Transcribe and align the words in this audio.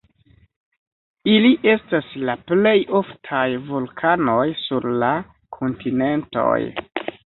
Ili 1.33 1.51
estas 1.73 2.09
la 2.31 2.37
plej 2.53 2.73
oftaj 3.03 3.45
vulkanoj 3.71 4.43
sur 4.67 4.93
la 5.07 5.15
kontinentoj. 5.63 6.61